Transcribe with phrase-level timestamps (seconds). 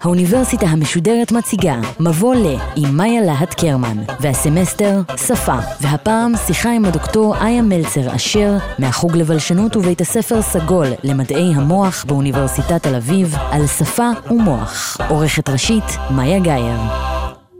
[0.00, 5.58] האוניברסיטה המשודרת מציגה מבוא ל עם מאיה להט קרמן והסמסטר שפה.
[5.80, 12.82] והפעם שיחה עם הדוקטור איה מלצר אשר מהחוג לבלשנות ובית הספר סגול למדעי המוח באוניברסיטת
[12.82, 14.96] תל אביב על שפה ומוח.
[15.08, 16.80] עורכת ראשית מאיה גאייר.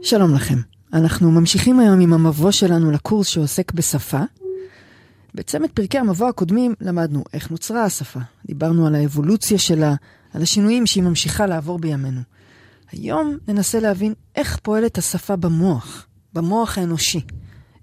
[0.01, 0.57] שלום לכם,
[0.93, 4.21] אנחנו ממשיכים היום עם המבוא שלנו לקורס שעוסק בשפה.
[5.35, 9.95] בצמד פרקי המבוא הקודמים למדנו איך נוצרה השפה, דיברנו על האבולוציה שלה,
[10.33, 12.21] על השינויים שהיא ממשיכה לעבור בימינו.
[12.91, 17.21] היום ננסה להבין איך פועלת השפה במוח, במוח האנושי.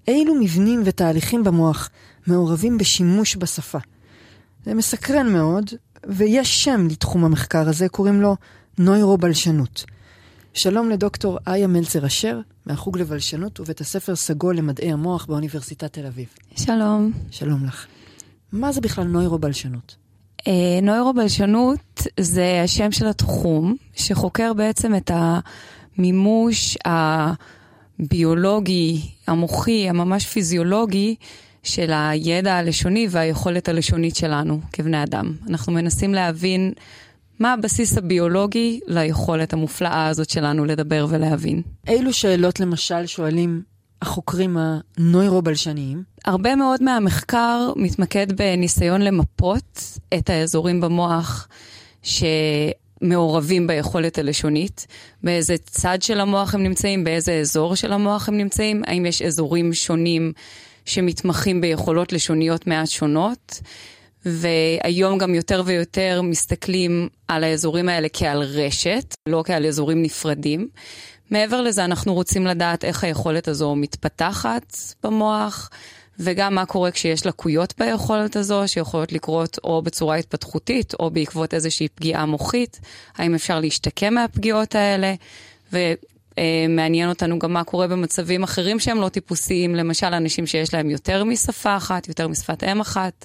[0.08, 1.90] אילו מבנים ותהליכים במוח
[2.26, 3.78] מעורבים בשימוש בשפה.
[4.64, 5.70] זה מסקרן מאוד,
[6.06, 8.36] ויש שם לתחום המחקר הזה, קוראים לו
[8.78, 9.84] נוירו-בלשנות.
[10.54, 16.26] שלום לדוקטור איה מלצר אשר, מהחוג לבלשנות ובית הספר סגול למדעי המוח באוניברסיטת תל אביב.
[16.56, 17.12] שלום.
[17.30, 17.86] שלום לך.
[18.52, 20.03] מה זה בכלל נוירו-בלשנות?
[20.46, 26.78] אה, נוירו-בלשנות זה השם של התחום שחוקר בעצם את המימוש
[28.00, 31.14] הביולוגי, המוחי, הממש פיזיולוגי
[31.62, 35.32] של הידע הלשוני והיכולת הלשונית שלנו כבני אדם.
[35.48, 36.72] אנחנו מנסים להבין
[37.40, 41.62] מה הבסיס הביולוגי ליכולת המופלאה הזאת שלנו לדבר ולהבין.
[41.88, 43.62] אילו שאלות למשל שואלים
[44.04, 46.02] החוקרים הנוירו-בלשניים?
[46.24, 49.82] הרבה מאוד מהמחקר מתמקד בניסיון למפות
[50.14, 51.48] את האזורים במוח
[52.02, 54.86] שמעורבים ביכולת הלשונית,
[55.22, 59.74] באיזה צד של המוח הם נמצאים, באיזה אזור של המוח הם נמצאים, האם יש אזורים
[59.74, 60.32] שונים
[60.84, 63.60] שמתמחים ביכולות לשוניות מעט שונות.
[64.26, 70.68] והיום גם יותר ויותר מסתכלים על האזורים האלה כעל רשת, לא כעל אזורים נפרדים.
[71.34, 75.70] מעבר לזה, אנחנו רוצים לדעת איך היכולת הזו מתפתחת במוח,
[76.18, 81.88] וגם מה קורה כשיש לקויות ביכולת הזו, שיכולות לקרות או בצורה התפתחותית, או בעקבות איזושהי
[81.88, 82.80] פגיעה מוחית,
[83.16, 85.14] האם אפשר להשתקם מהפגיעות האלה,
[85.72, 91.24] ומעניין אותנו גם מה קורה במצבים אחרים שהם לא טיפוסיים, למשל אנשים שיש להם יותר
[91.24, 93.24] משפה אחת, יותר משפת אם אחת,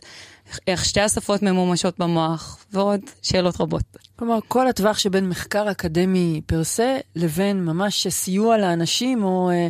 [0.68, 4.09] איך שתי השפות ממומשות במוח, ועוד שאלות רבות.
[4.20, 9.68] כלומר, כל הטווח שבין מחקר אקדמי פר סה, לבין ממש סיוע לאנשים, או אה,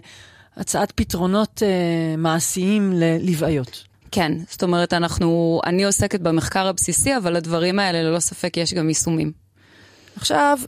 [0.57, 3.83] הצעת פתרונות אה, מעשיים ללוויות.
[4.11, 8.89] כן, זאת אומרת, אנחנו, אני עוסקת במחקר הבסיסי, אבל לדברים האלה ללא ספק יש גם
[8.89, 9.31] יישומים.
[10.15, 10.59] עכשיו,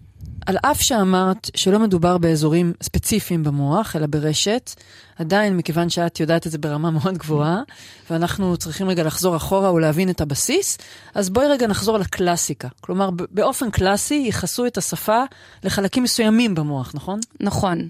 [0.46, 4.72] על אף שאמרת שלא מדובר באזורים ספציפיים במוח, אלא ברשת,
[5.20, 7.62] עדיין, מכיוון שאת יודעת את זה ברמה מאוד גבוהה,
[8.10, 10.78] ואנחנו צריכים רגע לחזור אחורה ולהבין את הבסיס,
[11.16, 12.68] אז בואי רגע נחזור לקלאסיקה.
[12.82, 15.24] כלומר, באופן קלאסי ייחסו את השפה
[15.64, 17.20] לחלקים מסוימים במוח, נכון?
[17.40, 17.90] נכון.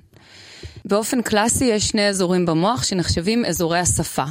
[0.86, 4.25] באופן קלאסי יש שני אזורים במוח שנחשבים אזורי השפה.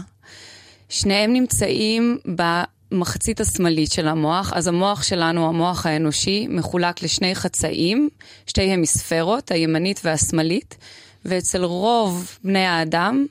[0.88, 2.42] שניהם נמצאים ב...
[2.90, 8.08] המחצית השמאלית של המוח, אז המוח שלנו, המוח האנושי, מחולק לשני חצאים,
[8.46, 10.76] שתי המיספרות, הימנית והשמאלית,
[11.24, 13.26] ואצל רוב בני האדם,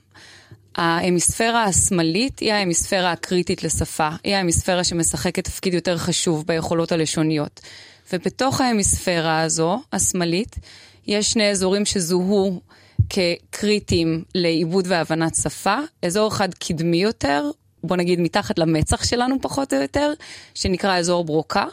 [0.75, 7.61] ההמיספירה השמאלית היא ההמיספירה הקריטית לשפה, היא ההמיספירה שמשחקת תפקיד יותר חשוב ביכולות הלשוניות.
[8.13, 10.55] ובתוך ההמיספירה הזו, השמאלית,
[11.07, 12.61] יש שני אזורים שזוהו
[13.09, 17.51] כקריטיים לעיבוד והבנת שפה, אזור אחד קדמי יותר,
[17.83, 20.13] בוא נגיד מתחת למצח שלנו פחות או יותר,
[20.53, 21.65] שנקרא אזור ברוקה,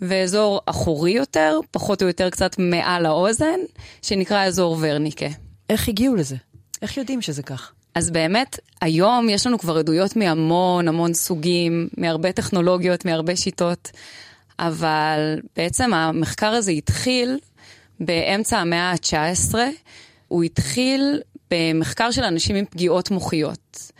[0.00, 3.60] ואזור אחורי יותר, פחות או יותר קצת מעל האוזן,
[4.02, 5.26] שנקרא אזור ורניקה.
[5.70, 6.36] איך הגיעו לזה?
[6.82, 7.72] איך יודעים שזה כך?
[7.94, 13.90] אז באמת, היום יש לנו כבר עדויות מהמון המון סוגים, מהרבה טכנולוגיות, מהרבה שיטות,
[14.58, 17.38] אבל בעצם המחקר הזה התחיל
[18.00, 19.54] באמצע המאה ה-19,
[20.28, 21.20] הוא התחיל
[21.50, 23.92] במחקר של אנשים עם פגיעות מוחיות.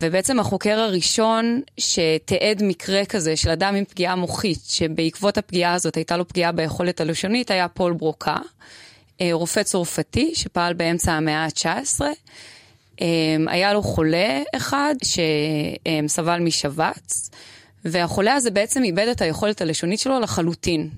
[0.00, 6.16] ובעצם החוקר הראשון שתיעד מקרה כזה של אדם עם פגיעה מוחית, שבעקבות הפגיעה הזאת הייתה
[6.16, 8.36] לו פגיעה ביכולת הלשונית, היה פול ברוקה,
[9.20, 12.00] אה, רופא צרפתי שפעל באמצע המאה ה-19.
[13.00, 13.06] אה,
[13.46, 17.30] היה לו חולה אחד שסבל משבץ,
[17.84, 20.90] והחולה הזה בעצם איבד את היכולת הלשונית שלו לחלוטין.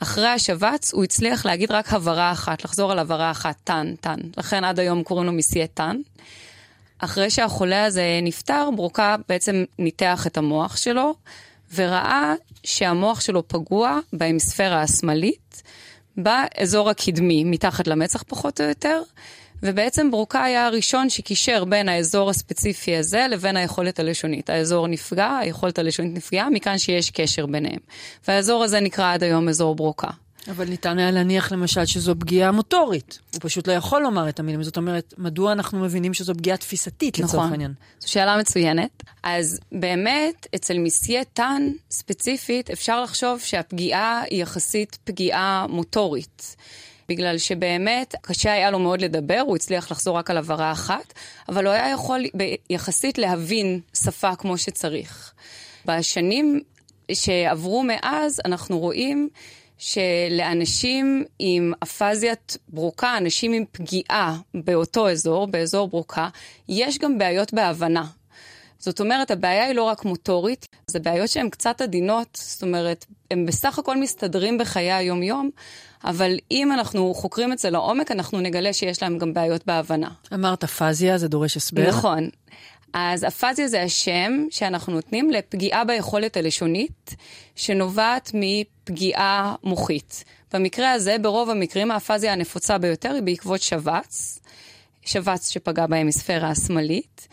[0.00, 4.16] אחרי השבץ הוא הצליח להגיד רק הברה אחת, לחזור על הברה אחת, טן, טן.
[4.36, 5.96] לכן עד היום קוראים לו מסיה טן.
[6.98, 11.14] אחרי שהחולה הזה נפטר, ברוקה בעצם ניתח את המוח שלו,
[11.74, 12.34] וראה
[12.64, 15.62] שהמוח שלו פגוע בהמיספירה השמאלית,
[16.16, 19.02] באזור הקדמי, מתחת למצח פחות או יותר,
[19.62, 24.50] ובעצם ברוקה היה הראשון שקישר בין האזור הספציפי הזה לבין היכולת הלשונית.
[24.50, 27.80] האזור נפגע, היכולת הלשונית נפגעה, מכאן שיש קשר ביניהם.
[28.28, 30.08] והאזור הזה נקרא עד היום אזור ברוקה.
[30.50, 33.18] אבל ניתן היה להניח למשל שזו פגיעה מוטורית.
[33.32, 34.62] הוא פשוט לא יכול לומר את המילים.
[34.62, 37.52] זאת אומרת, מדוע אנחנו מבינים שזו פגיעה תפיסתית לצורך נכון.
[37.52, 37.74] העניין?
[38.00, 39.02] זו שאלה מצוינת.
[39.22, 46.56] אז באמת, אצל מסיה טאן ספציפית, אפשר לחשוב שהפגיעה היא יחסית פגיעה מוטורית.
[47.08, 51.12] בגלל שבאמת קשה היה לו מאוד לדבר, הוא הצליח לחזור רק על הבהרה אחת,
[51.48, 52.24] אבל הוא היה יכול
[52.70, 55.32] יחסית להבין שפה כמו שצריך.
[55.86, 56.60] בשנים
[57.12, 59.28] שעברו מאז, אנחנו רואים
[59.78, 66.28] שלאנשים עם אפזיית ברוקה, אנשים עם פגיעה באותו אזור, באזור ברוקה,
[66.68, 68.04] יש גם בעיות בהבנה.
[68.78, 73.46] זאת אומרת, הבעיה היא לא רק מוטורית, זה בעיות שהן קצת עדינות, זאת אומרת, הם
[73.46, 75.50] בסך הכל מסתדרים בחיי היום-יום,
[76.04, 80.08] אבל אם אנחנו חוקרים את זה לעומק, אנחנו נגלה שיש להם גם בעיות בהבנה.
[80.34, 81.88] אמרת פאזיה, זה דורש הסבר.
[81.88, 82.28] נכון.
[82.92, 87.14] אז אפזיה זה השם שאנחנו נותנים לפגיעה ביכולת הלשונית,
[87.56, 90.24] שנובעת מפגיעה מוחית.
[90.52, 94.40] במקרה הזה, ברוב המקרים, האפזיה הנפוצה ביותר היא בעקבות שבץ,
[95.02, 97.28] שבץ שפגע בהמיספירה השמאלית.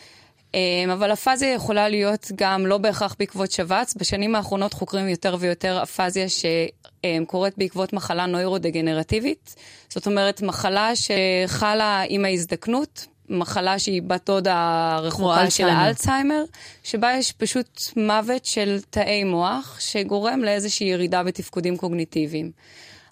[0.54, 3.94] אמ, אבל אפזיה יכולה להיות גם לא בהכרח בעקבות שבץ.
[3.98, 9.56] בשנים האחרונות חוקרים יותר ויותר אפזיה שקורית בעקבות מחלה נוירודגנרטיבית.
[9.90, 15.82] זאת אומרת, מחלה שחלה עם ההזדקנות, מחלה שהיא בת דודה הרחוקה של אלצהיימר.
[15.82, 16.44] האלצהיימר,
[16.84, 22.52] שבה יש פשוט מוות של תאי מוח, שגורם לאיזושהי ירידה בתפקודים קוגניטיביים.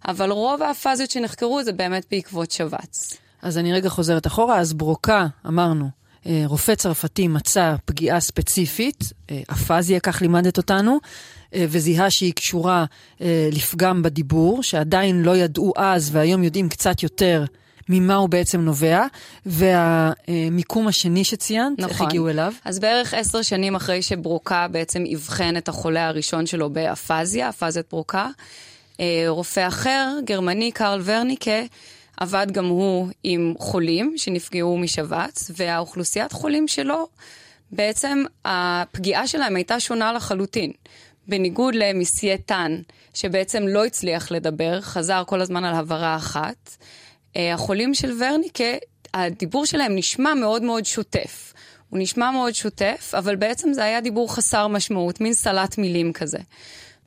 [0.08, 3.18] אבל רוב האפזיות שנחקרו זה באמת בעקבות שבץ.
[3.42, 5.90] אז אני רגע חוזרת אחורה, אז ברוקה, אמרנו,
[6.26, 11.00] אה, רופא צרפתי מצא פגיעה ספציפית, אה, אפזיה, כך לימדת אותנו,
[11.54, 12.86] אה, וזיהה שהיא קשורה
[13.22, 17.46] אה, לפגם בדיבור, שעדיין לא ידעו אז והיום יודעים קצת יותר
[17.90, 19.06] ממה הוא בעצם נובע,
[19.46, 22.08] והמיקום השני שציינת, איך נכון.
[22.08, 22.54] הגיעו אליו?
[22.66, 28.28] אז בערך עשר שנים אחרי שברוקה בעצם אבחן את החולה הראשון שלו באפזיה, אפזיית ברוקה,
[29.00, 31.62] אה, רופא אחר, גרמני, קרל ורניקה,
[32.18, 37.08] עבד גם הוא עם חולים שנפגעו משבץ, והאוכלוסיית חולים שלו,
[37.72, 40.72] בעצם הפגיעה שלהם הייתה שונה לחלוטין.
[41.28, 42.82] בניגוד למסיה טאן,
[43.14, 46.78] שבעצם לא הצליח לדבר, חזר כל הזמן על הבהרה אחת,
[47.36, 48.64] החולים של ורניקה,
[49.14, 51.54] הדיבור שלהם נשמע מאוד מאוד שוטף.
[51.90, 56.38] הוא נשמע מאוד שוטף, אבל בעצם זה היה דיבור חסר משמעות, מין סלט מילים כזה.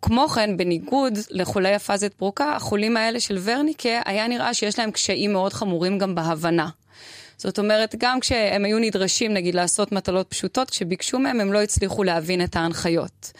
[0.02, 5.32] כמו כן, בניגוד לחולי אפזית ברוקה, החולים האלה של ורניקה, היה נראה שיש להם קשיים
[5.32, 6.68] מאוד חמורים גם בהבנה.
[7.36, 12.04] זאת אומרת, גם כשהם היו נדרשים, נגיד, לעשות מטלות פשוטות, כשביקשו מהם, הם לא הצליחו
[12.04, 13.32] להבין את ההנחיות.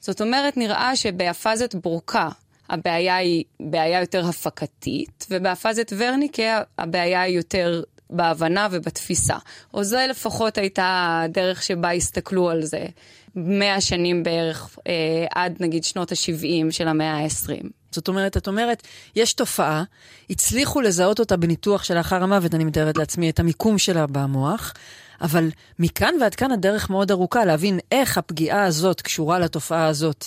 [0.00, 2.28] זאת אומרת, נראה שבאפזית ברוקה
[2.70, 9.36] הבעיה היא בעיה יותר הפקתית, ובאפזית ורניקה הבעיה היא יותר בהבנה ובתפיסה.
[9.74, 12.86] או זו לפחות הייתה הדרך שבה הסתכלו על זה.
[13.34, 14.92] מאה שנים בערך, אה,
[15.34, 17.66] עד נגיד שנות ה-70 של המאה ה-20.
[17.90, 18.82] זאת אומרת, את אומרת,
[19.16, 19.84] יש תופעה,
[20.30, 24.74] הצליחו לזהות אותה בניתוח שלאחר המוות, אני מתארת לעצמי, את המיקום שלה במוח,
[25.20, 30.26] אבל מכאן ועד כאן הדרך מאוד ארוכה להבין איך הפגיעה הזאת קשורה לתופעה הזאת.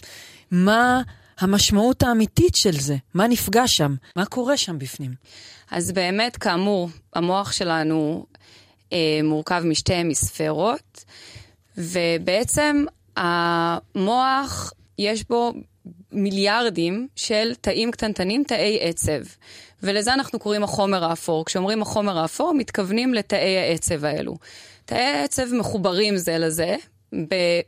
[0.52, 1.02] מה
[1.44, 2.96] המשמעות האמיתית של זה?
[3.14, 3.96] מה נפגע שם?
[4.16, 5.12] מה קורה שם בפנים?
[5.72, 8.26] אז באמת, כאמור, המוח שלנו
[8.94, 11.06] אה, מורכב משתי המיספרות,
[11.78, 12.86] ובעצם
[13.18, 15.54] המוח, יש בו
[16.12, 19.22] מיליארדים של תאים קטנטנים, תאי עצב.
[19.84, 21.46] ולזה אנחנו קוראים החומר האפור.
[21.46, 24.36] כשאומרים החומר האפור, מתכוונים לתאי העצב האלו.
[24.86, 26.76] תאי העצב מחוברים זה לזה,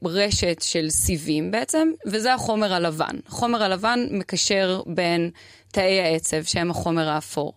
[0.02, 3.16] ברשת של סיבים בעצם, וזה החומר הלבן.
[3.28, 5.30] החומר הלבן מקשר בין
[5.72, 7.54] תאי העצב, שהם החומר האפור.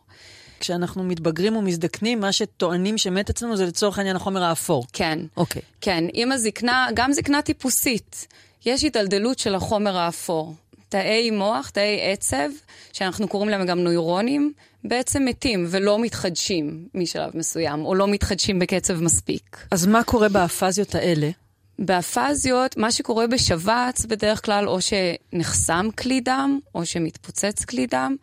[0.60, 4.86] כשאנחנו מתבגרים ומזדקנים, מה שטוענים שמת אצלנו זה לצורך העניין החומר האפור.
[4.92, 5.18] כן.
[5.36, 5.62] אוקיי.
[5.80, 8.26] כן, עם הזקנה, גם זקנה טיפוסית,
[8.66, 10.54] יש התדלדלות של החומר האפור.
[10.88, 12.48] תאי מוח, תאי עצב,
[12.92, 14.52] שאנחנו קוראים להם גם נוירונים,
[14.84, 19.66] בעצם מתים ולא מתחדשים משלב מסוים, או לא מתחדשים בקצב מספיק.
[19.70, 21.30] אז מה קורה באפזיות האלה?
[21.78, 28.16] באפזיות, מה שקורה בשבץ בדרך כלל או שנחסם כלי דם, או שמתפוצץ כלי דם,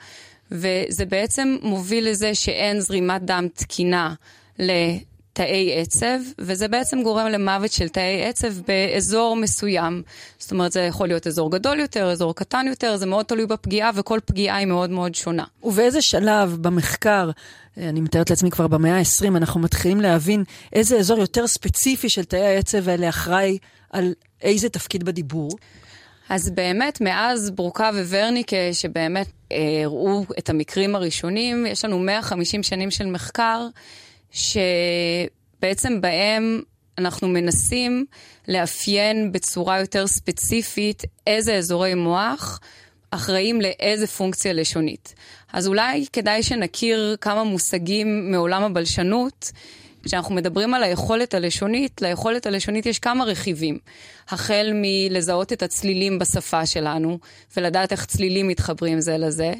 [0.51, 4.13] וזה בעצם מוביל לזה שאין זרימת דם תקינה
[5.35, 10.01] לתאי עצב, וזה בעצם גורם למוות של תאי עצב באזור מסוים.
[10.39, 13.91] זאת אומרת, זה יכול להיות אזור גדול יותר, אזור קטן יותר, זה מאוד תלוי בפגיעה,
[13.95, 15.43] וכל פגיעה היא מאוד מאוד שונה.
[15.63, 17.29] ובאיזה שלב במחקר,
[17.77, 22.45] אני מתארת לעצמי כבר במאה ה-20, אנחנו מתחילים להבין איזה אזור יותר ספציפי של תאי
[22.45, 23.57] העצב האלה אחראי
[23.89, 25.49] על איזה תפקיד בדיבור?
[26.29, 32.91] אז באמת, מאז ברוקה וורניקה, שבאמת אה, הראו את המקרים הראשונים, יש לנו 150 שנים
[32.91, 33.67] של מחקר,
[34.35, 36.61] שבעצם בהם
[36.97, 38.05] אנחנו מנסים
[38.47, 42.59] לאפיין בצורה יותר ספציפית איזה אזורי מוח
[43.11, 45.13] אחראים לאיזה פונקציה לשונית.
[45.53, 49.51] אז אולי כדאי שנכיר כמה מושגים מעולם הבלשנות.
[50.03, 53.79] כשאנחנו מדברים על היכולת הלשונית, ליכולת הלשונית יש כמה רכיבים.
[54.29, 57.19] החל מלזהות את הצלילים בשפה שלנו,
[57.57, 59.53] ולדעת איך צלילים מתחברים זה לזה.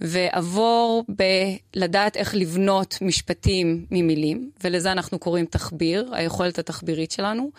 [0.00, 7.50] ועבור בלדעת איך לבנות משפטים ממילים, ולזה אנחנו קוראים תחביר, היכולת התחבירית שלנו,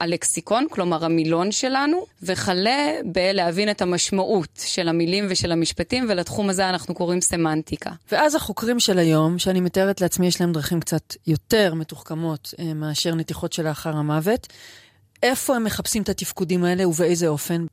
[0.00, 6.94] הלקסיקון, כלומר המילון שלנו, וכלה בלהבין את המשמעות של המילים ושל המשפטים, ולתחום הזה אנחנו
[6.94, 7.90] קוראים סמנטיקה.
[8.12, 13.14] ואז החוקרים של היום, שאני מתארת לעצמי, יש להם דרכים קצת יותר מתוחכמות אה, מאשר
[13.14, 14.46] נתיחות שלאחר המוות,
[15.22, 17.66] איפה הם מחפשים את התפקודים האלה ובאיזה אופן?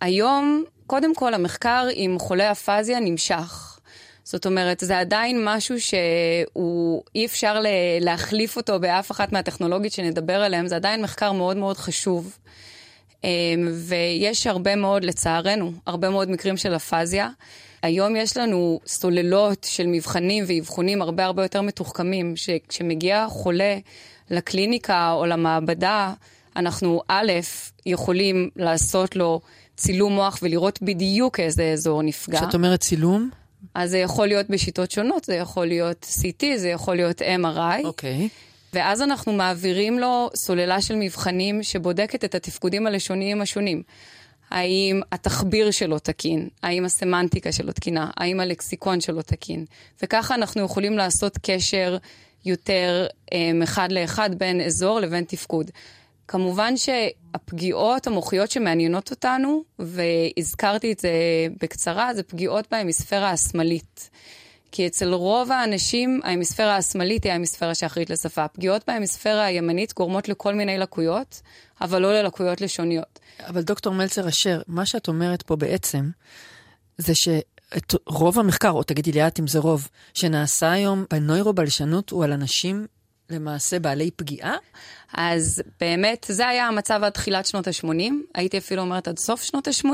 [0.00, 3.78] היום קודם כל, המחקר עם חולי אפזיה נמשך.
[4.24, 7.62] זאת אומרת, זה עדיין משהו שהוא, אי אפשר
[8.00, 12.38] להחליף אותו באף אחת מהטכנולוגיות שנדבר עליהן, זה עדיין מחקר מאוד מאוד חשוב.
[13.24, 13.28] אמ,
[13.72, 17.28] ויש הרבה מאוד, לצערנו, הרבה מאוד מקרים של אפזיה.
[17.82, 23.78] היום יש לנו סוללות של מבחנים ואבחונים הרבה הרבה יותר מתוחכמים, שכשמגיע חולה
[24.30, 26.12] לקליניקה או למעבדה,
[26.56, 27.32] אנחנו א',
[27.86, 29.40] יכולים לעשות לו
[29.82, 32.40] צילום מוח ולראות בדיוק איזה אזור נפגע.
[32.40, 33.30] כשאת אומרת צילום?
[33.74, 37.84] אז זה יכול להיות בשיטות שונות, זה יכול להיות CT, זה יכול להיות MRI.
[37.84, 38.26] אוקיי.
[38.26, 38.28] Okay.
[38.72, 43.82] ואז אנחנו מעבירים לו סוללה של מבחנים שבודקת את התפקודים הלשוניים השונים.
[44.50, 46.48] האם התחביר שלו תקין?
[46.62, 48.10] האם הסמנטיקה שלו תקינה?
[48.16, 49.64] האם הלקסיקון שלו תקין?
[50.02, 51.96] וככה אנחנו יכולים לעשות קשר
[52.44, 53.34] יותר um,
[53.64, 55.70] אחד לאחד בין אזור לבין תפקוד.
[56.28, 61.10] כמובן שהפגיעות המוחיות שמעניינות אותנו, והזכרתי את זה
[61.60, 64.10] בקצרה, זה פגיעות בהמיספירה השמאלית.
[64.72, 68.48] כי אצל רוב האנשים ההמיספירה השמאלית היא ההמיספירה שאחראית לשפה.
[68.48, 71.40] פגיעות בהמיספירה הימנית גורמות לכל מיני לקויות,
[71.80, 73.20] אבל לא ללקויות לשוניות.
[73.46, 76.10] אבל דוקטור מלצר אשר, מה שאת אומרת פה בעצם,
[76.98, 82.24] זה שאת רוב המחקר, או תגידי לי את אם זה רוב, שנעשה היום בנוירובלשנות הוא
[82.24, 82.86] על אנשים
[83.32, 84.56] למעשה בעלי פגיעה?
[85.12, 89.68] אז באמת, זה היה המצב עד תחילת שנות ה-80, הייתי אפילו אומרת עד סוף שנות
[89.68, 89.88] ה-80.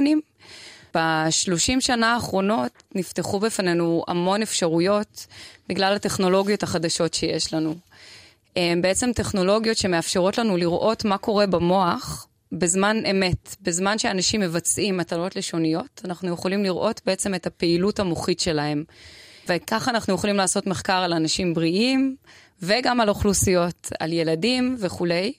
[0.95, 5.27] בשלושים שנה האחרונות נפתחו בפנינו המון אפשרויות
[5.69, 7.75] בגלל הטכנולוגיות החדשות שיש לנו.
[8.81, 16.01] בעצם טכנולוגיות שמאפשרות לנו לראות מה קורה במוח בזמן אמת, בזמן שאנשים מבצעים מטלות לשוניות,
[16.05, 18.85] אנחנו יכולים לראות בעצם את הפעילות המוחית שלהם.
[19.49, 22.17] וככה אנחנו יכולים לעשות מחקר על אנשים בריאים,
[22.63, 25.33] וגם על אוכלוסיות, על ילדים וכולי,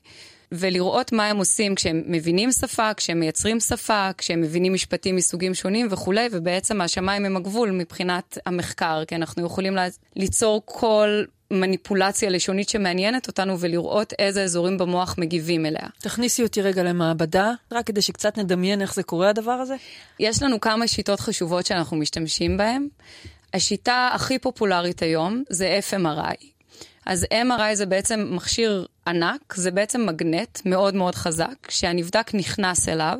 [0.52, 5.88] ולראות מה הם עושים כשהם מבינים שפה, כשהם מייצרים שפה, כשהם מבינים משפטים מסוגים שונים
[5.92, 9.78] וכולי, ובעצם השמיים הם הגבול מבחינת המחקר, כי אנחנו יכולים
[10.16, 15.88] ליצור כל מניפולציה לשונית שמעניינת אותנו ולראות איזה אזורים במוח מגיבים אליה.
[16.00, 19.76] תכניסי אותי רגע למעבדה, רק כדי שקצת נדמיין איך זה קורה הדבר הזה.
[20.20, 22.88] יש לנו כמה שיטות חשובות שאנחנו משתמשים בהן.
[23.54, 26.46] השיטה הכי פופולרית היום זה FMRI.
[27.06, 33.20] אז MRI זה בעצם מכשיר ענק, זה בעצם מגנט מאוד מאוד חזק, שהנבדק נכנס אליו.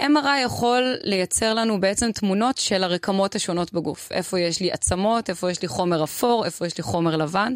[0.00, 4.12] MRI יכול לייצר לנו בעצם תמונות של הרקמות השונות בגוף.
[4.12, 7.52] איפה יש לי עצמות, איפה יש לי חומר אפור, איפה יש לי חומר לבן.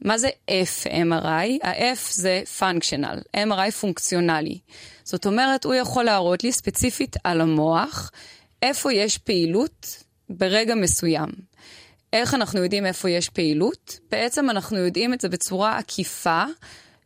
[0.00, 1.66] מה זה F-MRI?
[1.66, 4.58] ה-F זה functional, MRI פונקציונלי.
[5.04, 8.10] זאת אומרת, הוא יכול להראות לי ספציפית על המוח
[8.62, 11.28] איפה יש פעילות ברגע מסוים.
[12.12, 13.98] איך אנחנו יודעים איפה יש פעילות?
[14.10, 16.44] בעצם אנחנו יודעים את זה בצורה עקיפה,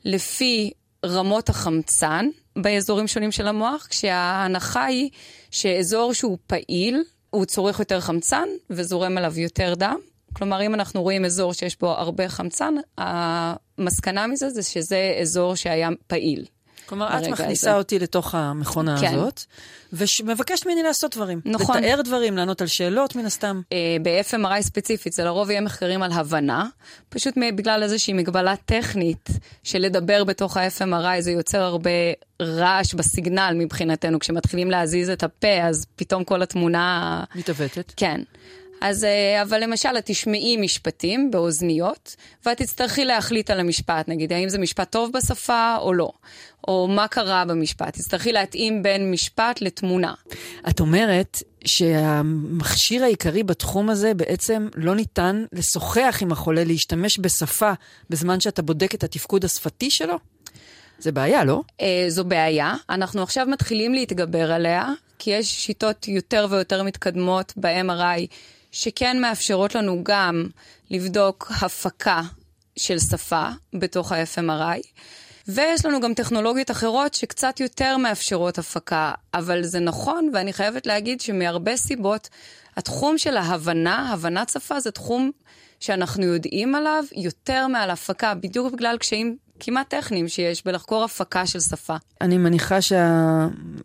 [0.04, 0.70] לפי
[1.04, 5.10] רמות החמצן באזורים שונים של המוח, כשההנחה היא
[5.50, 9.98] שאזור שהוא פעיל, הוא צורך יותר חמצן וזורם עליו יותר דם.
[10.32, 15.88] כלומר, אם אנחנו רואים אזור שיש בו הרבה חמצן, המסקנה מזה זה שזה אזור שהיה
[16.06, 16.44] פעיל.
[16.90, 17.78] כלומר, את מכניסה הזה.
[17.78, 19.14] אותי לתוך המכונה כן.
[19.14, 19.44] הזאת,
[19.92, 21.40] ומבקשת ממני לעשות דברים.
[21.44, 21.76] נכון.
[21.76, 23.60] לתאר דברים, לענות על שאלות, מן הסתם.
[23.72, 26.66] אה, ב-FMRI ספציפית, זה לרוב יהיה מחקרים על הבנה,
[27.08, 29.28] פשוט בגלל איזושהי מגבלה טכנית,
[29.62, 31.90] שלדבר בתוך ה-FMRI זה יוצר הרבה
[32.42, 34.18] רעש בסיגנל מבחינתנו.
[34.18, 37.24] כשמתחילים להזיז את הפה, אז פתאום כל התמונה...
[37.34, 37.92] מתעוותת.
[37.96, 38.20] כן.
[38.80, 44.48] אז, אה, אבל למשל, את תשמעי משפטים באוזניות, ואת תצטרכי להחליט על המשפט, נגיד, האם
[44.48, 46.10] זה משפט טוב בשפה או לא,
[46.68, 47.94] או מה קרה במשפט.
[47.94, 50.14] תצטרכי להתאים בין משפט לתמונה.
[50.68, 57.72] את אומרת שהמכשיר העיקרי בתחום הזה בעצם לא ניתן לשוחח עם החולה, להשתמש בשפה
[58.10, 60.16] בזמן שאתה בודק את התפקוד השפתי שלו?
[60.98, 61.62] זה בעיה, לא?
[61.80, 62.74] אה, זו בעיה.
[62.90, 68.26] אנחנו עכשיו מתחילים להתגבר עליה, כי יש שיטות יותר ויותר מתקדמות ב-MRI
[68.72, 70.46] שכן מאפשרות לנו גם
[70.90, 72.22] לבדוק הפקה
[72.76, 74.80] של שפה בתוך ה-FMRI.
[75.48, 81.20] ויש לנו גם טכנולוגיות אחרות שקצת יותר מאפשרות הפקה, אבל זה נכון, ואני חייבת להגיד
[81.20, 82.28] שמהרבה סיבות,
[82.76, 85.30] התחום של ההבנה, הבנת שפה, זה תחום
[85.80, 91.60] שאנחנו יודעים עליו יותר מעל הפקה, בדיוק בגלל קשיים כמעט טכניים שיש בלחקור הפקה של
[91.60, 91.96] שפה.
[92.20, 92.78] אני מניחה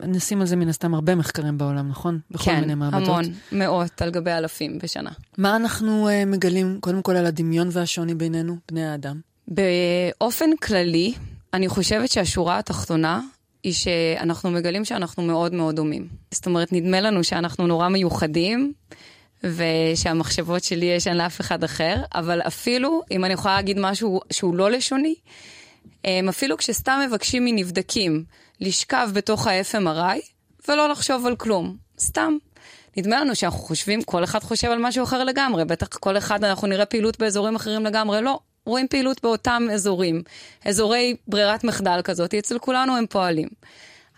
[0.03, 2.19] שנשים על זה מן הסתם הרבה מחקרים בעולם, נכון?
[2.31, 3.03] בכל כן, מיני מעבדות.
[3.03, 5.09] כן, המון, מאות על גבי אלפים בשנה.
[5.37, 9.19] מה אנחנו uh, מגלים, קודם כל, על הדמיון והשוני בינינו, בני האדם?
[9.47, 11.13] באופן כללי,
[11.53, 13.21] אני חושבת שהשורה התחתונה
[13.63, 16.07] היא שאנחנו מגלים שאנחנו מאוד מאוד דומים.
[16.31, 18.73] זאת אומרת, נדמה לנו שאנחנו נורא מיוחדים,
[19.43, 24.55] ושהמחשבות שלי יש אין לאף אחד אחר, אבל אפילו, אם אני יכולה להגיד משהו שהוא
[24.55, 25.15] לא לשוני,
[26.29, 28.23] אפילו כשסתם מבקשים מנבדקים
[28.61, 30.19] לשכב בתוך ה-FMRI
[30.67, 32.37] ולא לחשוב על כלום, סתם.
[32.97, 36.67] נדמה לנו שאנחנו חושבים, כל אחד חושב על משהו אחר לגמרי, בטח כל אחד אנחנו
[36.67, 38.39] נראה פעילות באזורים אחרים לגמרי, לא.
[38.65, 40.21] רואים פעילות באותם אזורים,
[40.65, 43.47] אזורי ברירת מחדל כזאת, אצל כולנו הם פועלים.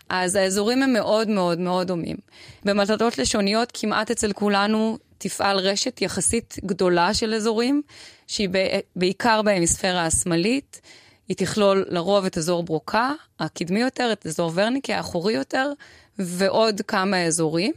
[0.08, 2.16] אז האזורים הם מאוד מאוד מאוד דומים.
[2.64, 7.82] במטלות לשוניות, כמעט אצל כולנו תפעל רשת יחסית גדולה של אזורים,
[8.26, 8.48] שהיא
[8.96, 10.80] בעיקר בהמיספירה השמאלית.
[11.28, 15.72] היא תכלול לרוב את אזור ברוקה, הקדמי יותר, את אזור ורניקי, האחורי יותר,
[16.18, 17.72] ועוד כמה אזורים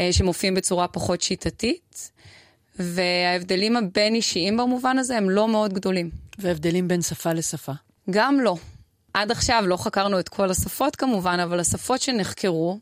[0.00, 2.10] אה, שמופיעים בצורה פחות שיטתית.
[2.78, 6.10] וההבדלים הבין-אישיים במובן הזה הם לא מאוד גדולים.
[6.38, 7.72] והבדלים בין שפה לשפה?
[8.10, 8.56] גם לא.
[9.14, 12.78] עד עכשיו לא חקרנו את כל השפות כמובן, אבל השפות שנחקרו,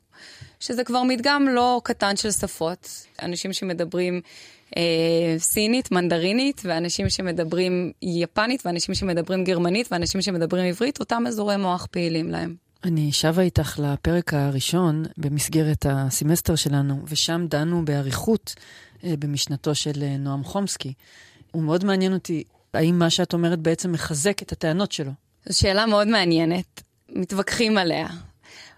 [0.61, 3.07] שזה כבר מדגם לא קטן של שפות.
[3.23, 4.21] אנשים שמדברים
[5.38, 12.31] סינית, מנדרינית, ואנשים שמדברים יפנית, ואנשים שמדברים גרמנית, ואנשים שמדברים עברית, אותם אזורי מוח פעילים
[12.31, 12.55] להם.
[12.85, 18.55] אני שבה איתך לפרק הראשון במסגרת הסמסטר שלנו, ושם דנו באריכות
[19.05, 20.93] אה, במשנתו של אה, נועם חומסקי.
[21.50, 25.12] הוא מאוד מעניין אותי, האם מה שאת אומרת בעצם מחזק את הטענות שלו?
[25.47, 28.07] זו שאלה מאוד מעניינת, מתווכחים עליה.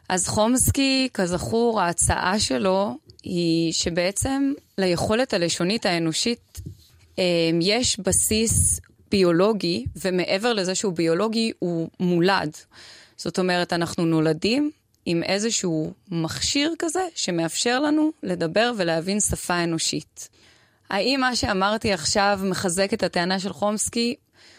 [0.09, 6.61] אז חומסקי, כזכור, ההצעה שלו היא שבעצם ליכולת הלשונית האנושית
[7.19, 7.25] אה,
[7.61, 12.57] יש בסיס ביולוגי, ומעבר לזה שהוא ביולוגי, הוא מולד.
[13.17, 14.71] זאת אומרת, אנחנו נולדים
[15.07, 20.29] עם איזשהו מכשיר כזה שמאפשר לנו לדבר ולהבין שפה אנושית.
[20.91, 24.15] האם מה שאמרתי עכשיו מחזק את הטענה של חומסקי?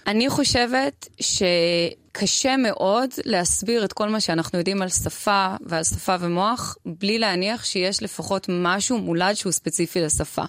[0.08, 6.78] אני חושבת שקשה מאוד להסביר את כל מה שאנחנו יודעים על שפה ועל שפה ומוח,
[6.86, 10.44] בלי להניח שיש לפחות משהו מולד שהוא ספציפי לשפה.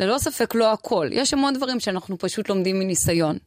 [0.00, 3.38] ללא ספק לא הכל, יש המון דברים שאנחנו פשוט לומדים מניסיון.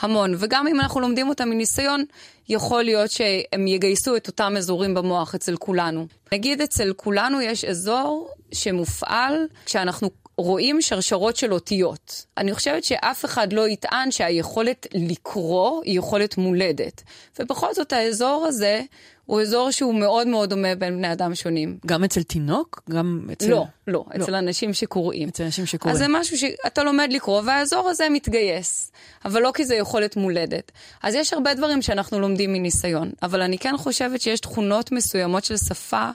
[0.00, 2.04] המון, וגם אם אנחנו לומדים אותם מניסיון,
[2.48, 6.06] יכול להיות שהם יגייסו את אותם אזורים במוח אצל כולנו.
[6.32, 12.24] נגיד אצל כולנו יש אזור שמופעל כשאנחנו רואים שרשרות של אותיות.
[12.38, 17.02] אני חושבת שאף אחד לא יטען שהיכולת לקרוא היא יכולת מולדת.
[17.38, 18.82] ובכל זאת האזור הזה
[19.26, 21.78] הוא אזור שהוא מאוד מאוד דומה בין בני אדם שונים.
[21.86, 22.82] גם אצל תינוק?
[22.90, 23.50] גם אצל...
[23.50, 24.24] לא, לא, לא.
[24.24, 25.28] אצל אנשים שקוראים.
[25.28, 25.94] אצל אנשים שקוראים.
[25.94, 28.92] אז זה משהו שאתה לומד לקרוא, והאזור הזה מתגייס.
[29.24, 30.72] אבל לא כי זה יכולת מולדת.
[31.02, 35.56] אז יש הרבה דברים שאנחנו לומדים מניסיון, אבל אני כן חושבת שיש תכונות מסוימות של
[35.56, 36.08] שפה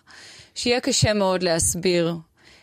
[0.56, 2.15] שיהיה קשה מאוד להסביר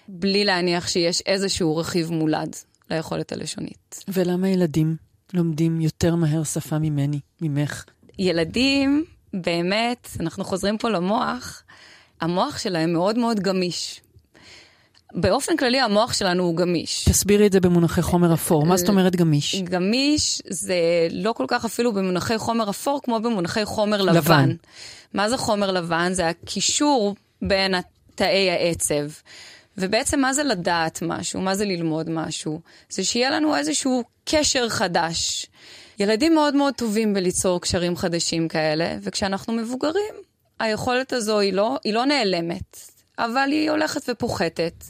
[0.08, 2.56] בלי להניח שיש איזשהו רכיב מולד
[2.90, 4.04] ליכולת הלשונית.
[4.08, 4.96] ולמה ילדים
[5.34, 7.84] לומדים יותר מהר שפה ממני, ממך?
[8.18, 11.62] ילדים, באמת, אנחנו חוזרים פה למוח,
[12.20, 14.00] המוח שלהם מאוד מאוד גמיש.
[15.14, 17.04] באופן כללי המוח שלנו הוא גמיש.
[17.04, 18.66] תסבירי את זה במונחי חומר אפור.
[18.66, 19.62] מה זאת אומרת גמיש?
[19.62, 20.76] גמיש זה
[21.10, 24.16] לא כל כך אפילו במונחי חומר אפור כמו במונחי חומר לבן.
[24.16, 24.54] לבן.
[25.14, 26.12] מה זה חומר לבן?
[26.12, 27.74] זה הקישור בין
[28.14, 29.10] תאי העצב.
[29.78, 31.40] ובעצם מה זה לדעת משהו?
[31.40, 32.60] מה זה ללמוד משהו?
[32.88, 35.46] זה שיהיה לנו איזשהו קשר חדש.
[35.98, 40.14] ילדים מאוד מאוד טובים בליצור קשרים חדשים כאלה, וכשאנחנו מבוגרים,
[40.58, 42.78] היכולת הזו היא לא, היא לא נעלמת,
[43.18, 44.84] אבל היא הולכת ופוחתת.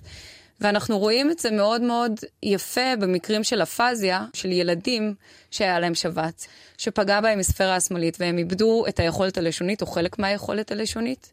[0.60, 5.14] ואנחנו רואים את זה מאוד מאוד יפה במקרים של אפזיה, של ילדים
[5.50, 6.46] שהיה להם שבץ,
[6.78, 11.30] שפגע בהם מספירה השמאלית והם איבדו את היכולת הלשונית או חלק מהיכולת הלשונית.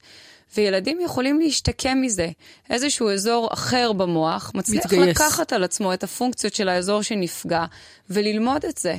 [0.58, 2.30] וילדים יכולים להשתקם מזה.
[2.70, 5.08] איזשהו אזור אחר במוח מצליח מתגייס.
[5.08, 7.66] לקחת על עצמו את הפונקציות של האזור שנפגע
[8.10, 8.96] וללמוד את זה.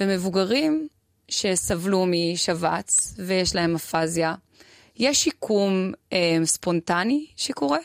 [0.00, 0.88] ומבוגרים
[1.28, 4.34] שסבלו משבץ ויש להם אפזיה,
[4.96, 7.78] יש שיקום אה, ספונטני שקורה,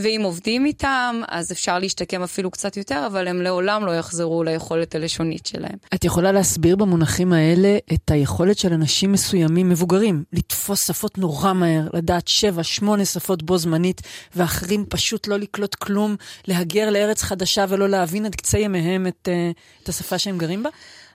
[0.00, 4.94] ואם עובדים איתם, אז אפשר להשתקם אפילו קצת יותר, אבל הם לעולם לא יחזרו ליכולת
[4.94, 5.76] הלשונית שלהם.
[5.94, 11.88] את יכולה להסביר במונחים האלה את היכולת של אנשים מסוימים, מבוגרים, לתפוס שפות נורא מהר,
[11.94, 14.00] לדעת שבע, שמונה שפות בו זמנית,
[14.36, 16.16] ואחרים פשוט לא לקלוט כלום,
[16.48, 20.70] להגר לארץ חדשה ולא להבין עד קצה ימיהם את, uh, את השפה שהם גרים בה?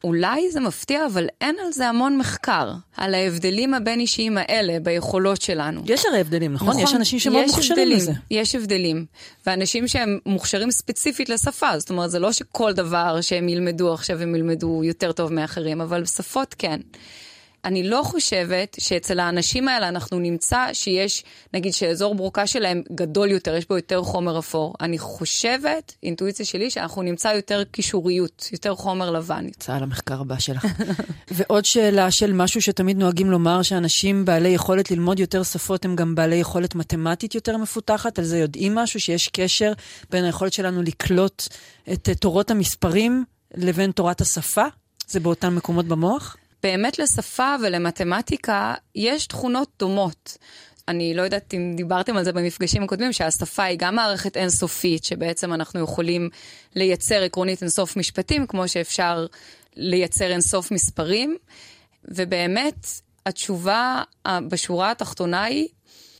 [0.06, 5.82] אולי זה מפתיע, אבל אין על זה המון מחקר, על ההבדלים הבין-אישיים האלה ביכולות שלנו.
[5.86, 6.68] יש הרי הבדלים, נכון?
[6.68, 8.12] נכון יש אנשים שמאוד מוכשרים הבדלים, לזה.
[8.32, 9.06] יש הבדלים,
[9.46, 14.36] ואנשים שהם מוכשרים ספציפית לשפה, זאת אומרת, זה לא שכל דבר שהם ילמדו עכשיו הם
[14.36, 16.80] ילמדו יותר טוב מאחרים, אבל שפות כן.
[17.66, 21.24] אני לא חושבת שאצל האנשים האלה אנחנו נמצא שיש,
[21.54, 24.74] נגיד שאזור ברוקה שלהם גדול יותר, יש בו יותר חומר אפור.
[24.82, 29.48] אני חושבת, אינטואיציה שלי, שאנחנו נמצא יותר קישוריות, יותר חומר לבן.
[29.48, 30.66] יצא על המחקר הבא שלך.
[31.36, 36.16] ועוד שאלה של משהו שתמיד נוהגים לומר, שאנשים בעלי יכולת ללמוד יותר שפות הם גם
[36.16, 39.74] בעלי יכולת מתמטית יותר מפותחת, על זה יודעים משהו, שיש קשר
[40.10, 41.44] בין היכולת שלנו לקלוט
[41.94, 43.24] את תורות המספרים
[43.56, 44.66] לבין תורת השפה?
[45.08, 46.38] זה באותם מקומות במוח?
[46.66, 50.38] באמת לשפה ולמתמטיקה יש תכונות דומות.
[50.88, 55.54] אני לא יודעת אם דיברתם על זה במפגשים הקודמים, שהשפה היא גם מערכת אינסופית, שבעצם
[55.54, 56.30] אנחנו יכולים
[56.76, 59.26] לייצר עקרונית אינסוף משפטים, כמו שאפשר
[59.76, 61.38] לייצר אינסוף מספרים.
[62.06, 62.88] ובאמת,
[63.26, 65.68] התשובה בשורה התחתונה היא,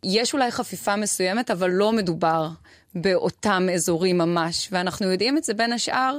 [0.04, 2.50] יש אולי חפיפה מסוימת, אבל לא מדובר
[2.96, 4.70] באותם אזורים ממש.
[4.72, 6.18] ואנחנו יודעים את זה בין השאר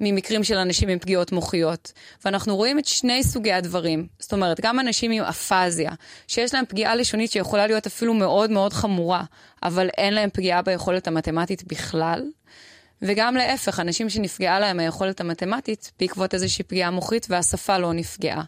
[0.00, 1.92] ממקרים של אנשים עם פגיעות מוחיות.
[2.24, 4.06] ואנחנו רואים את שני סוגי הדברים.
[4.18, 5.90] זאת אומרת, גם אנשים עם אפזיה,
[6.28, 9.24] שיש להם פגיעה לשונית שיכולה להיות אפילו מאוד מאוד חמורה,
[9.62, 12.22] אבל אין להם פגיעה ביכולת המתמטית בכלל.
[13.02, 18.42] וגם להפך, אנשים שנפגעה להם היכולת המתמטית בעקבות איזושהי פגיעה מוחית והשפה לא נפגעה.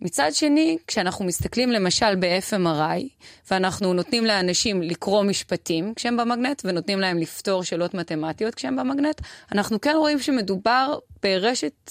[0.00, 7.18] מצד שני, כשאנחנו מסתכלים למשל ב-FMRI, ואנחנו נותנים לאנשים לקרוא משפטים כשהם במגנט, ונותנים להם
[7.18, 9.20] לפתור שאלות מתמטיות כשהם במגנט,
[9.52, 11.90] אנחנו כן רואים שמדובר ברשת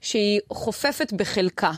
[0.00, 1.72] שהיא חופפת בחלקה.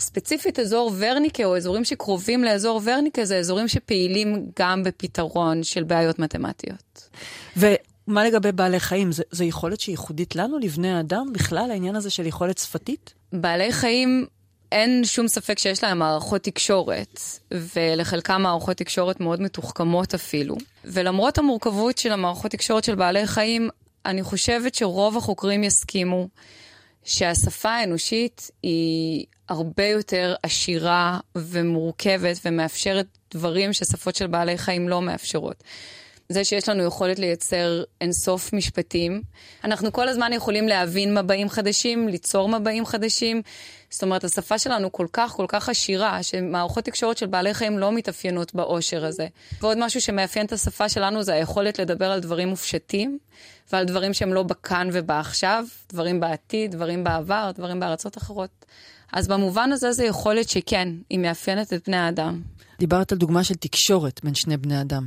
[0.00, 6.18] ספציפית אזור ורניקה, או אזורים שקרובים לאזור ורניקה, זה אזורים שפעילים גם בפתרון של בעיות
[6.18, 7.08] מתמטיות.
[7.56, 9.10] ומה לגבי בעלי חיים?
[9.30, 13.14] זו יכולת שהיא ייחודית לנו, לבני האדם, בכלל, העניין הזה של יכולת שפתית?
[13.32, 14.26] בעלי חיים
[14.72, 20.56] אין שום ספק שיש להם מערכות תקשורת, ולחלקם מערכות תקשורת מאוד מתוחכמות אפילו.
[20.84, 23.68] ולמרות המורכבות של המערכות תקשורת של בעלי חיים,
[24.06, 26.28] אני חושבת שרוב החוקרים יסכימו
[27.04, 35.64] שהשפה האנושית היא הרבה יותר עשירה ומורכבת ומאפשרת דברים ששפות של בעלי חיים לא מאפשרות.
[36.30, 39.22] זה שיש לנו יכולת לייצר אינסוף משפטים.
[39.64, 43.42] אנחנו כל הזמן יכולים להבין מבעים חדשים, ליצור מבעים חדשים.
[43.90, 47.92] זאת אומרת, השפה שלנו כל כך כל כך עשירה, שמערכות תקשורת של בעלי חיים לא
[47.92, 49.26] מתאפיינות באושר הזה.
[49.60, 53.18] ועוד משהו שמאפיין את השפה שלנו זה היכולת לדבר על דברים מופשטים,
[53.72, 58.66] ועל דברים שהם לא בכאן ובעכשיו, דברים בעתיד, דברים בעבר, דברים בארצות אחרות.
[59.12, 62.42] אז במובן הזה זו יכולת שכן, היא מאפיינת את בני האדם.
[62.78, 65.06] דיברת על דוגמה של תקשורת בין שני בני אדם.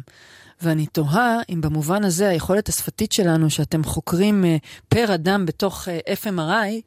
[0.64, 6.26] ואני תוהה אם במובן הזה היכולת השפתית שלנו, שאתם חוקרים uh, פר אדם בתוך uh,
[6.26, 6.82] FMRI,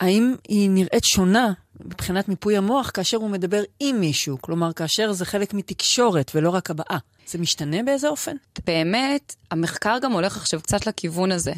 [0.00, 4.38] האם היא נראית שונה מבחינת מיפוי המוח כאשר הוא מדבר עם מישהו?
[4.40, 6.98] כלומר, כאשר זה חלק מתקשורת ולא רק הבעה.
[7.26, 8.36] זה משתנה באיזה אופן?
[8.66, 11.52] באמת, המחקר גם הולך עכשיו קצת לכיוון הזה.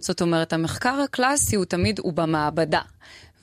[0.00, 2.80] זאת אומרת, המחקר הקלאסי הוא תמיד, הוא במעבדה.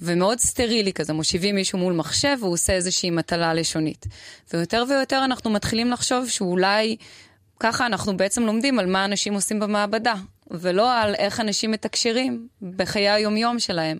[0.01, 4.05] ומאוד סטרילי כזה, מושיבים מישהו מול מחשב והוא עושה איזושהי מטלה לשונית.
[4.53, 6.95] ויותר ויותר אנחנו מתחילים לחשוב שאולי
[7.59, 10.13] ככה אנחנו בעצם לומדים על מה אנשים עושים במעבדה,
[10.51, 13.97] ולא על איך אנשים מתקשרים בחיי היומיום שלהם.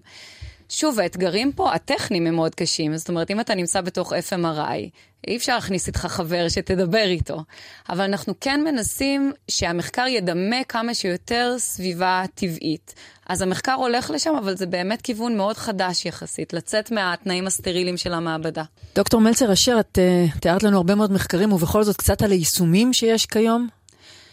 [0.70, 2.98] שוב, האתגרים פה, הטכניים הם מאוד קשים.
[2.98, 4.90] זאת אומרת, אם אתה נמצא בתוך FMRI,
[5.28, 7.44] אי אפשר להכניס איתך חבר שתדבר איתו.
[7.90, 12.94] אבל אנחנו כן מנסים שהמחקר ידמה כמה שיותר סביבה טבעית.
[13.30, 18.14] אז המחקר הולך לשם, אבל זה באמת כיוון מאוד חדש יחסית, לצאת מהתנאים הסטריליים של
[18.14, 18.64] המעבדה.
[18.96, 22.94] דוקטור מלצר אשר, את uh, תיארת לנו הרבה מאוד מחקרים, ובכל זאת קצת על היישומים
[22.94, 23.68] שיש כיום.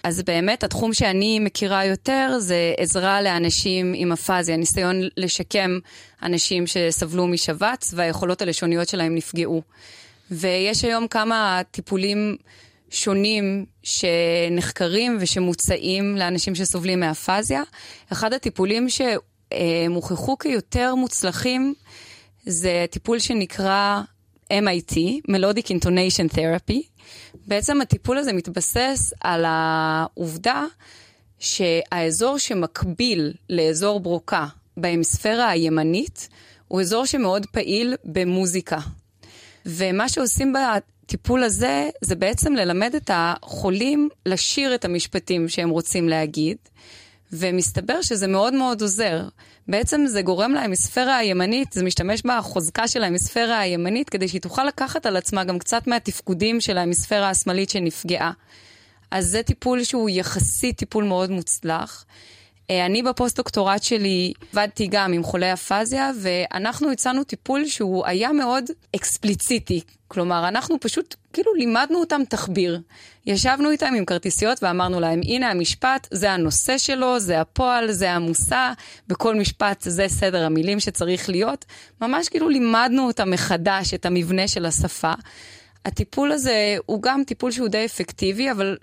[0.02, 5.78] אז באמת התחום שאני מכירה יותר זה עזרה לאנשים עם אפזיה, ניסיון לשקם
[6.22, 9.62] אנשים שסבלו משבץ והיכולות הלשוניות שלהם נפגעו.
[10.30, 12.36] ויש היום כמה טיפולים
[12.96, 17.62] שונים שנחקרים ושמוצעים לאנשים שסובלים מאפזיה.
[18.12, 21.74] אחד הטיפולים שהוכחו כיותר מוצלחים
[22.46, 24.00] זה טיפול שנקרא
[24.52, 24.96] MIT,
[25.30, 27.06] Melodic Intonation Therapy.
[27.46, 30.64] בעצם הטיפול הזה מתבסס על העובדה
[31.38, 36.28] שהאזור שמקביל לאזור ברוקה בהמספירה הימנית
[36.68, 38.78] הוא אזור שמאוד פעיל במוזיקה.
[39.66, 40.52] ומה שעושים
[41.06, 46.56] בטיפול הזה זה בעצם ללמד את החולים לשיר את המשפטים שהם רוצים להגיד,
[47.32, 49.28] ומסתבר שזה מאוד מאוד עוזר.
[49.68, 55.06] בעצם זה גורם להמיספירה הימנית, זה משתמש בחוזקה של ההמיספירה הימנית, כדי שהיא תוכל לקחת
[55.06, 58.32] על עצמה גם קצת מהתפקודים של ההמיספירה השמאלית שנפגעה.
[59.10, 62.04] אז זה טיפול שהוא יחסית טיפול מאוד מוצלח.
[62.70, 68.64] אה, אני בפוסט-דוקטורט שלי עבדתי גם עם חולי אפזיה, ואנחנו הצענו טיפול שהוא היה מאוד
[68.96, 69.80] אקספליציטי.
[70.08, 72.80] כלומר, אנחנו פשוט כאילו לימדנו אותם תחביר.
[73.26, 78.72] ישבנו איתם עם כרטיסיות ואמרנו להם, הנה המשפט, זה הנושא שלו, זה הפועל, זה המושא,
[79.08, 81.64] בכל משפט זה סדר המילים שצריך להיות.
[82.00, 85.12] ממש כאילו לימדנו אותם מחדש את המבנה של השפה.
[85.84, 88.76] הטיפול הזה הוא גם טיפול שהוא די אפקטיבי, אבל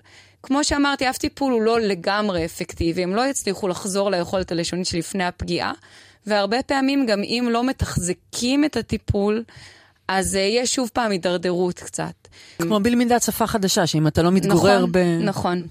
[0.44, 5.24] כמו שאמרתי, אף טיפול הוא לא לגמרי אפקטיבי, הם לא יצליחו לחזור ליכולת הלשונית שלפני
[5.24, 5.72] הפגיעה,
[6.26, 9.44] והרבה פעמים גם אם לא מתחזקים את הטיפול,
[10.08, 12.28] אז uh, יש שוב פעם הידרדרות קצת.
[12.58, 14.98] כמו בלמידת שפה חדשה, שאם אתה לא מתגורר נכון, ב...
[15.20, 15.62] נכון.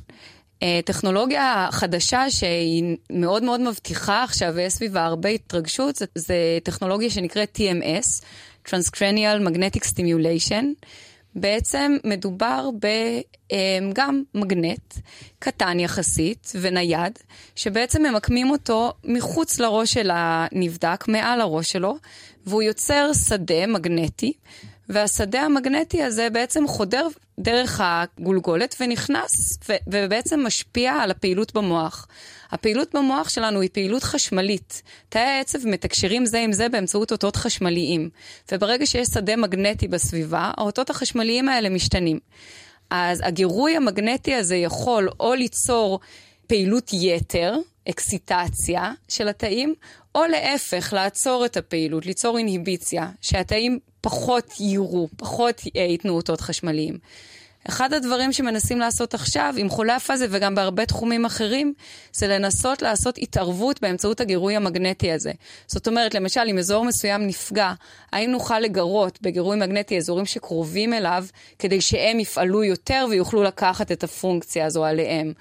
[0.59, 7.09] Uh, טכנולוגיה חדשה שהיא מאוד מאוד מבטיחה עכשיו, ויש סביבה הרבה התרגשות, זה, זה טכנולוגיה
[7.09, 8.23] שנקראת TMS,
[8.69, 10.65] Transcranial Magnetic Stimulation.
[11.35, 14.93] בעצם מדובר בגם מגנט
[15.39, 17.19] קטן יחסית ונייד,
[17.55, 21.95] שבעצם ממקמים אותו מחוץ לראש של הנבדק, מעל הראש שלו,
[22.45, 24.33] והוא יוצר שדה מגנטי,
[24.89, 27.07] והשדה המגנטי הזה בעצם חודר
[27.39, 32.07] דרך הגולגולת ונכנס, ו- ובעצם משפיע על הפעילות במוח.
[32.51, 34.81] הפעילות במוח שלנו היא פעילות חשמלית.
[35.09, 38.09] תאי העצב מתקשרים זה עם זה באמצעות אותות חשמליים.
[38.51, 42.19] וברגע שיש שדה מגנטי בסביבה, האותות החשמליים האלה משתנים.
[42.89, 45.99] אז הגירוי המגנטי הזה יכול או ליצור
[46.47, 47.55] פעילות יתר,
[47.89, 49.73] אקסיטציה של התאים,
[50.15, 56.97] או להפך, לעצור את הפעילות, ליצור אינהיביציה, שהתאים פחות יירו, פחות ייתנו אותות חשמליים.
[57.69, 61.73] אחד הדברים שמנסים לעשות עכשיו עם חולי הפאזה וגם בהרבה תחומים אחרים,
[62.13, 65.31] זה לנסות לעשות התערבות באמצעות הגירוי המגנטי הזה.
[65.67, 67.73] זאת אומרת, למשל, אם אזור מסוים נפגע,
[68.11, 71.25] האם נוכל לגרות בגירוי מגנטי אזורים שקרובים אליו,
[71.59, 75.33] כדי שהם יפעלו יותר ויוכלו לקחת את הפונקציה הזו עליהם?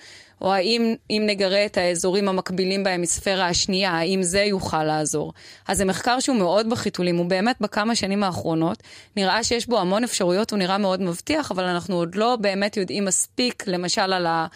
[0.42, 5.32] או האם אם נגרה את האזורים המקבילים בהמיספירה השנייה, האם זה יוכל לעזור?
[5.68, 8.82] אז זה מחקר שהוא מאוד בחיתולים, הוא באמת בכמה שנים האחרונות,
[9.16, 13.04] נראה שיש בו המון אפשרויות, הוא נראה מאוד מבטיח, אבל אנחנו עוד לא באמת יודעים
[13.04, 14.46] מספיק, למשל על ה...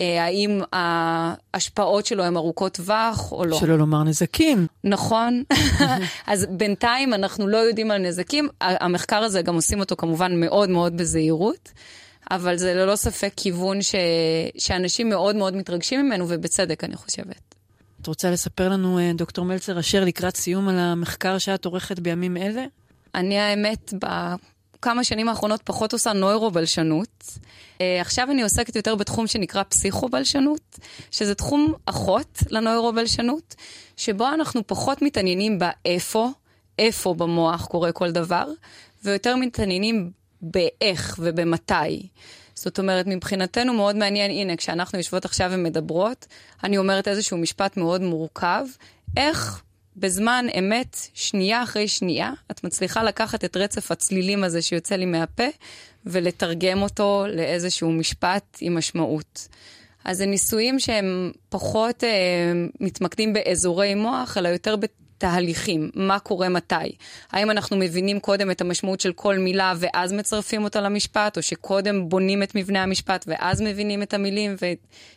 [0.00, 3.58] אה, האם ההשפעות שלו הן ארוכות טווח או לא.
[3.60, 4.66] שלא לומר נזקים.
[4.84, 5.42] נכון.
[6.26, 8.48] אז בינתיים אנחנו לא יודעים על נזקים.
[8.60, 11.72] המחקר הזה, גם עושים אותו כמובן מאוד מאוד בזהירות.
[12.32, 13.94] אבל זה ללא ספק כיוון ש...
[14.58, 17.54] שאנשים מאוד מאוד מתרגשים ממנו, ובצדק, אני חושבת.
[18.02, 22.36] את רוצה לספר לנו, אה, דוקטור מלצר אשר, לקראת סיום על המחקר שאת עורכת בימים
[22.36, 22.64] אלה?
[23.14, 27.24] אני האמת, בכמה שנים האחרונות פחות עושה נוירו-בלשנות.
[27.80, 30.78] אה, עכשיו אני עוסקת יותר בתחום שנקרא פסיכו-בלשנות,
[31.10, 33.54] שזה תחום אחות לנוירו-בלשנות,
[33.96, 36.28] שבו אנחנו פחות מתעניינים באיפה,
[36.78, 38.46] איפה במוח קורה כל דבר,
[39.04, 42.08] ויותר מתעניינים באיך ובמתי.
[42.54, 46.26] זאת אומרת, מבחינתנו מאוד מעניין, הנה, כשאנחנו יושבות עכשיו ומדברות,
[46.64, 48.64] אני אומרת איזשהו משפט מאוד מורכב,
[49.16, 49.62] איך
[49.96, 55.48] בזמן אמת, שנייה אחרי שנייה, את מצליחה לקחת את רצף הצלילים הזה שיוצא לי מהפה,
[56.06, 59.48] ולתרגם אותו לאיזשהו משפט עם משמעות.
[60.04, 62.10] אז זה ניסויים שהם פחות אה,
[62.80, 64.76] מתמקדים באזורי מוח, אלא יותר
[65.22, 66.74] תהליכים, מה קורה מתי.
[67.32, 72.08] האם אנחנו מבינים קודם את המשמעות של כל מילה ואז מצרפים אותה למשפט, או שקודם
[72.08, 74.56] בונים את מבנה המשפט ואז מבינים את המילים,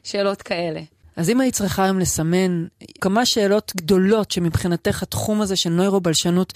[0.03, 0.81] ושאלות כאלה.
[1.15, 2.65] אז אם היית צריכה היום לסמן
[3.01, 6.53] כמה שאלות גדולות שמבחינתך התחום הזה של נוירו-בלשנות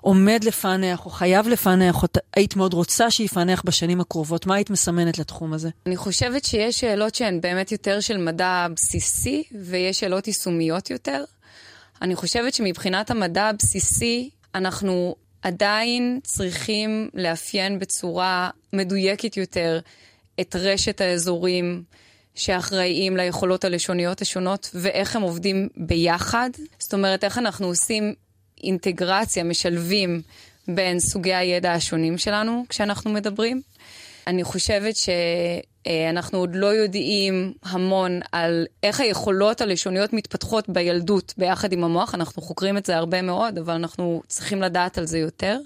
[0.00, 5.18] עומד לפענח או חייב לפענח, או היית מאוד רוצה שיפענח בשנים הקרובות, מה היית מסמנת
[5.18, 5.68] לתחום הזה?
[5.86, 11.24] אני חושבת שיש שאלות שהן באמת יותר של מדע בסיסי, ויש שאלות יישומיות יותר.
[12.02, 19.80] אני חושבת שמבחינת המדע הבסיסי, אנחנו עדיין צריכים לאפיין בצורה מדויקת יותר
[20.40, 21.82] את רשת האזורים
[22.34, 26.50] שאחראיים ליכולות הלשוניות השונות ואיך הם עובדים ביחד.
[26.78, 28.14] זאת אומרת, איך אנחנו עושים
[28.64, 30.22] אינטגרציה, משלבים
[30.68, 33.62] בין סוגי הידע השונים שלנו כשאנחנו מדברים.
[34.26, 41.84] אני חושבת שאנחנו עוד לא יודעים המון על איך היכולות הלשוניות מתפתחות בילדות ביחד עם
[41.84, 42.14] המוח.
[42.14, 45.58] אנחנו חוקרים את זה הרבה מאוד, אבל אנחנו צריכים לדעת על זה יותר.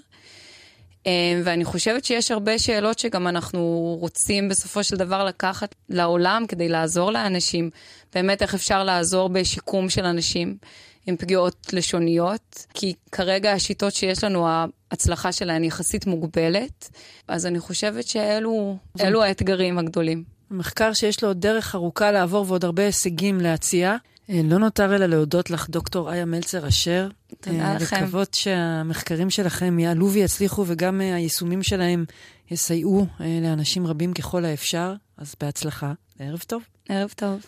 [1.43, 7.11] ואני חושבת שיש הרבה שאלות שגם אנחנו רוצים בסופו של דבר לקחת לעולם כדי לעזור
[7.11, 7.69] לאנשים.
[8.13, 10.57] באמת איך אפשר לעזור בשיקום של אנשים.
[11.05, 14.47] עם פגיעות לשוניות, כי כרגע השיטות שיש לנו,
[14.91, 16.89] ההצלחה שלהן יחסית מוגבלת,
[17.27, 18.77] אז אני חושבת שאלו
[19.23, 20.23] האתגרים הגדולים.
[20.51, 23.95] מחקר שיש לו עוד דרך ארוכה לעבור ועוד הרבה הישגים להציע.
[24.29, 27.07] אה, לא נותר אלא להודות לך, דוקטור איה מלצר אשר.
[27.41, 27.95] תודה אה, לכם.
[27.95, 32.05] לקוות שהמחקרים שלכם יעלו ויצליחו וגם אה, היישומים שלהם
[32.51, 34.93] יסייעו לאנשים רבים ככל האפשר.
[35.17, 35.93] אז בהצלחה.
[36.19, 36.63] ערב טוב.
[36.89, 37.39] ערב טוב.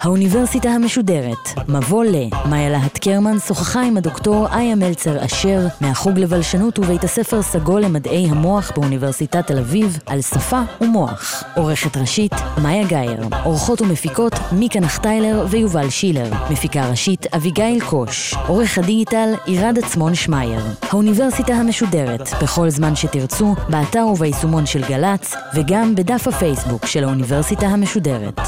[0.00, 2.14] האוניברסיטה המשודרת, מבוא ל.
[2.50, 8.26] מאיה להט קרמן שוחחה עם הדוקטור איה מלצר אשר מהחוג לבלשנות ובית הספר סגול למדעי
[8.30, 11.44] המוח באוניברסיטת תל אביב על שפה ומוח.
[11.56, 13.20] עורכת ראשית, מאיה גאייר.
[13.44, 16.30] עורכות ומפיקות, מיקה נחטיילר ויובל שילר.
[16.50, 18.34] מפיקה ראשית, אביגיל קוש.
[18.46, 20.60] עורך הדיגיטל, עירד עצמון שמייר.
[20.90, 27.95] האוניברסיטה המשודרת, בכל זמן שתרצו, באתר וביישומון של גל"צ, וגם בדף הפייסבוק של האוניברסיטה המשודרת.
[27.96, 28.40] משודרת.